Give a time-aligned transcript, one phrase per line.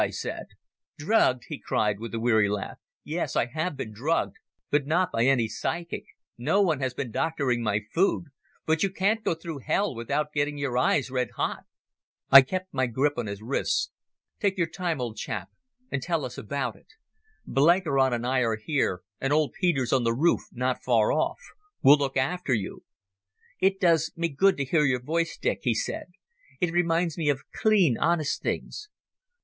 [0.03, 0.47] I said.
[0.97, 2.79] "Drugged," he cried, with a weary laugh.
[3.03, 4.37] "Yes, I have been drugged,
[4.71, 6.05] but not by any physic.
[6.39, 8.25] No one has been doctoring my food.
[8.65, 11.65] But you can't go through hell without getting your eyes red hot."
[12.31, 13.91] I kept my grip on his wrists.
[14.39, 15.51] "Take your time, old chap,
[15.91, 16.87] and tell us about it.
[17.45, 21.37] Blenkiron and I are here, and old Peter's on the roof not far off.
[21.83, 22.83] We'll look after you."
[23.59, 26.07] "It does me good to hear your voice, Dick," he said.
[26.59, 28.89] "It reminds me of clean, honest things."